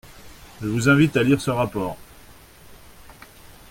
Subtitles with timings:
[0.63, 1.95] Je vous invite à lire ce rapport.